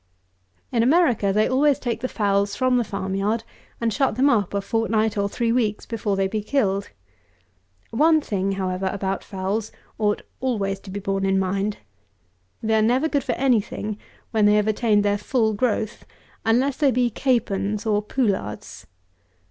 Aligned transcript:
In 0.71 0.81
America 0.81 1.31
they 1.31 1.47
always 1.47 1.77
take 1.77 1.99
the 2.01 2.07
fowls 2.07 2.55
from 2.55 2.77
the 2.77 2.83
farm 2.83 3.13
yard, 3.13 3.43
and 3.79 3.93
shut 3.93 4.15
them 4.15 4.31
up 4.31 4.51
a 4.55 4.59
fortnight 4.61 5.15
or 5.15 5.29
three 5.29 5.51
weeks 5.51 5.85
before 5.85 6.15
they 6.15 6.27
be 6.27 6.41
killed. 6.41 6.89
One 7.91 8.19
thing, 8.19 8.53
however, 8.53 8.89
about 8.91 9.23
fowls 9.23 9.71
ought 9.99 10.23
always 10.39 10.79
to 10.79 10.89
be 10.89 10.99
borne 10.99 11.23
in 11.23 11.37
mind. 11.37 11.77
They 12.63 12.73
are 12.73 12.81
never 12.81 13.07
good 13.07 13.23
for 13.23 13.33
any 13.33 13.61
thing 13.61 13.99
when 14.31 14.47
they 14.47 14.55
have 14.55 14.67
attained 14.67 15.05
their 15.05 15.19
full 15.19 15.53
growth, 15.53 16.03
unless 16.43 16.77
they 16.77 16.89
be 16.89 17.11
capons 17.11 17.85
or 17.85 18.01
poullards. 18.01 18.87